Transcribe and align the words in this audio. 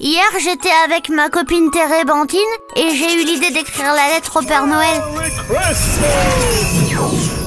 hier 0.00 0.24
j'étais 0.40 0.70
avec 0.84 1.08
ma 1.08 1.28
copine 1.28 1.70
Térébentine 1.70 2.38
et 2.76 2.90
j'ai 2.94 3.22
eu 3.22 3.24
l'idée 3.24 3.50
d'écrire 3.50 3.92
la 3.94 4.14
lettre 4.14 4.40
au 4.40 4.44
Père 4.44 4.66
Noël. 4.66 5.02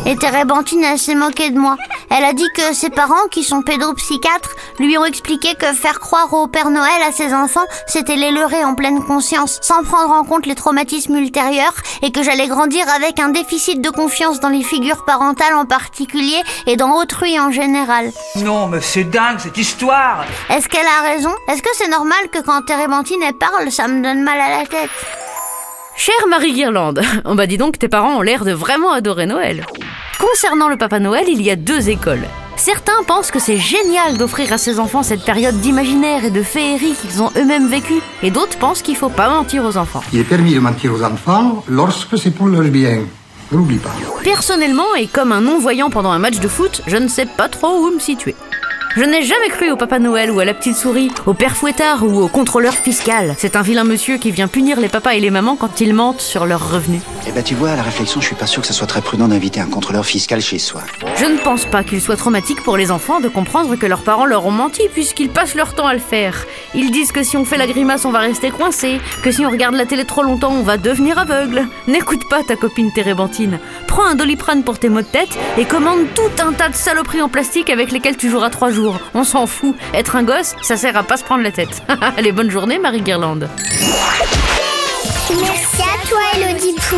Et 0.05 0.15
Térébentine, 0.15 0.83
elle 0.83 0.99
s'est 0.99 1.15
moquée 1.15 1.51
de 1.51 1.59
moi. 1.59 1.77
Elle 2.13 2.25
a 2.25 2.33
dit 2.33 2.49
que 2.53 2.73
ses 2.73 2.89
parents, 2.89 3.27
qui 3.31 3.41
sont 3.41 3.61
pédopsychiatres, 3.61 4.55
lui 4.79 4.97
ont 4.97 5.05
expliqué 5.05 5.55
que 5.55 5.67
faire 5.67 6.01
croire 6.01 6.33
au 6.33 6.47
Père 6.47 6.69
Noël 6.69 7.01
à 7.07 7.13
ses 7.13 7.33
enfants, 7.33 7.65
c'était 7.87 8.17
les 8.17 8.31
leurrer 8.31 8.65
en 8.65 8.75
pleine 8.75 9.01
conscience, 9.01 9.59
sans 9.61 9.81
prendre 9.83 10.11
en 10.13 10.25
compte 10.25 10.45
les 10.45 10.55
traumatismes 10.55 11.15
ultérieurs, 11.15 11.73
et 12.01 12.11
que 12.11 12.21
j'allais 12.21 12.47
grandir 12.47 12.85
avec 12.89 13.17
un 13.19 13.29
déficit 13.29 13.81
de 13.81 13.89
confiance 13.89 14.41
dans 14.41 14.49
les 14.49 14.61
figures 14.61 15.05
parentales 15.05 15.55
en 15.55 15.65
particulier 15.65 16.41
et 16.67 16.75
dans 16.75 16.97
autrui 16.97 17.39
en 17.39 17.49
général. 17.51 18.11
Non, 18.35 18.67
mais 18.67 18.81
c'est 18.81 19.05
dingue 19.05 19.39
cette 19.39 19.57
histoire 19.57 20.25
Est-ce 20.49 20.67
qu'elle 20.67 20.85
a 20.85 21.07
raison? 21.13 21.31
Est-ce 21.47 21.61
que 21.61 21.69
c'est 21.75 21.89
normal 21.89 22.29
que 22.29 22.39
quand 22.39 22.61
Térébentine 22.63 23.21
elle 23.25 23.37
parle, 23.37 23.71
ça 23.71 23.87
me 23.87 24.03
donne 24.03 24.21
mal 24.21 24.37
à 24.37 24.59
la 24.59 24.65
tête? 24.65 24.89
Chère 25.95 26.27
Marie 26.27 26.53
Guirlande, 26.53 27.01
on 27.25 27.35
bah 27.35 27.47
dis 27.47 27.57
donc 27.57 27.79
tes 27.79 27.87
parents 27.87 28.17
ont 28.17 28.21
l'air 28.21 28.43
de 28.43 28.51
vraiment 28.51 28.91
adorer 28.91 29.27
Noël. 29.27 29.65
Concernant 30.21 30.69
le 30.69 30.77
Papa 30.77 30.99
Noël, 30.99 31.25
il 31.27 31.41
y 31.41 31.49
a 31.49 31.55
deux 31.55 31.89
écoles. 31.89 32.27
Certains 32.55 33.01
pensent 33.07 33.31
que 33.31 33.39
c'est 33.39 33.57
génial 33.57 34.19
d'offrir 34.19 34.53
à 34.53 34.59
ses 34.59 34.79
enfants 34.79 35.01
cette 35.01 35.25
période 35.25 35.59
d'imaginaire 35.61 36.23
et 36.23 36.29
de 36.29 36.43
féerie 36.43 36.93
qu'ils 36.93 37.23
ont 37.23 37.31
eux-mêmes 37.35 37.67
vécu, 37.67 37.95
et 38.21 38.29
d'autres 38.29 38.59
pensent 38.59 38.83
qu'il 38.83 38.95
faut 38.95 39.09
pas 39.09 39.29
mentir 39.29 39.65
aux 39.65 39.77
enfants. 39.77 40.03
Il 40.13 40.19
est 40.19 40.23
permis 40.23 40.53
de 40.53 40.59
mentir 40.59 40.93
aux 40.93 41.01
enfants 41.03 41.63
lorsque 41.67 42.19
c'est 42.19 42.29
pour 42.29 42.47
leur 42.47 42.61
bien. 42.65 42.99
N'oublie 43.51 43.79
pas. 43.79 43.89
Personnellement, 44.23 44.93
et 44.95 45.07
comme 45.07 45.31
un 45.31 45.41
non-voyant 45.41 45.89
pendant 45.89 46.11
un 46.11 46.19
match 46.19 46.39
de 46.39 46.47
foot, 46.47 46.83
je 46.85 46.97
ne 46.97 47.07
sais 47.07 47.25
pas 47.25 47.49
trop 47.49 47.79
où 47.79 47.91
me 47.91 47.99
situer. 47.99 48.35
Je 48.93 49.03
n'ai 49.03 49.23
jamais 49.23 49.47
cru 49.47 49.71
au 49.71 49.77
Papa 49.77 49.99
Noël 49.99 50.31
ou 50.31 50.41
à 50.41 50.45
la 50.45 50.53
petite 50.53 50.75
souris, 50.75 51.11
au 51.25 51.33
père 51.33 51.55
fouettard 51.55 52.03
ou 52.03 52.21
au 52.21 52.27
contrôleur 52.27 52.73
fiscal. 52.73 53.35
C'est 53.37 53.55
un 53.55 53.61
vilain 53.61 53.85
monsieur 53.85 54.17
qui 54.17 54.31
vient 54.31 54.49
punir 54.49 54.81
les 54.81 54.89
papas 54.89 55.13
et 55.13 55.21
les 55.21 55.29
mamans 55.29 55.55
quand 55.55 55.79
ils 55.79 55.93
mentent 55.93 56.19
sur 56.19 56.45
leurs 56.45 56.73
revenus. 56.73 56.99
Eh 57.25 57.31
ben 57.31 57.41
tu 57.41 57.55
vois, 57.55 57.69
à 57.69 57.77
la 57.77 57.83
réflexion, 57.83 58.19
je 58.19 58.25
suis 58.25 58.35
pas 58.35 58.47
sûr 58.47 58.61
que 58.61 58.67
ça 58.67 58.73
soit 58.73 58.87
très 58.87 59.01
prudent 59.01 59.29
d'inviter 59.29 59.61
un 59.61 59.67
contrôleur 59.67 60.05
fiscal 60.05 60.41
chez 60.41 60.59
soi. 60.59 60.81
Je 61.15 61.23
ne 61.23 61.37
pense 61.37 61.63
pas 61.63 61.85
qu'il 61.85 62.01
soit 62.01 62.17
traumatique 62.17 62.63
pour 62.63 62.75
les 62.75 62.91
enfants 62.91 63.21
de 63.21 63.29
comprendre 63.29 63.77
que 63.77 63.85
leurs 63.85 64.03
parents 64.03 64.25
leur 64.25 64.45
ont 64.45 64.51
menti 64.51 64.83
puisqu'ils 64.91 65.29
passent 65.29 65.55
leur 65.55 65.73
temps 65.73 65.87
à 65.87 65.93
le 65.93 65.99
faire. 65.99 66.45
Ils 66.75 66.91
disent 66.91 67.13
que 67.13 67.23
si 67.23 67.37
on 67.37 67.45
fait 67.45 67.57
la 67.57 67.67
grimace, 67.67 68.03
on 68.03 68.11
va 68.11 68.19
rester 68.19 68.51
coincé, 68.51 68.99
que 69.23 69.31
si 69.31 69.45
on 69.45 69.51
regarde 69.51 69.75
la 69.75 69.85
télé 69.85 70.03
trop 70.03 70.23
longtemps, 70.23 70.51
on 70.51 70.63
va 70.63 70.75
devenir 70.75 71.17
aveugle. 71.17 71.65
N'écoute 71.87 72.27
pas 72.29 72.43
ta 72.43 72.57
copine 72.57 72.91
Térébentine. 72.91 73.59
Prends 73.87 74.05
un 74.05 74.15
doliprane 74.15 74.63
pour 74.63 74.79
tes 74.79 74.89
maux 74.89 74.99
de 74.99 75.05
tête 75.05 75.37
et 75.57 75.63
commande 75.63 75.99
tout 76.13 76.43
un 76.45 76.51
tas 76.51 76.67
de 76.67 76.75
saloperies 76.75 77.21
en 77.21 77.29
plastique 77.29 77.69
avec 77.69 77.93
lesquelles 77.93 78.17
tu 78.17 78.29
joueras 78.29 78.49
trois 78.49 78.69
jours. 78.69 78.80
On 79.13 79.23
s'en 79.23 79.47
fout. 79.47 79.75
Être 79.93 80.15
un 80.15 80.23
gosse, 80.23 80.55
ça 80.61 80.77
sert 80.77 80.95
à 80.97 81.03
pas 81.03 81.17
se 81.17 81.23
prendre 81.23 81.43
la 81.43 81.51
tête. 81.51 81.81
Allez, 82.17 82.31
bonne 82.31 82.49
journée, 82.49 82.79
Marie 82.79 83.01
Guirlande. 83.01 83.49
Merci 85.29 85.81
à 85.81 86.07
toi, 86.07 86.19
Elodie 86.35 86.75
Pou. 86.89 86.97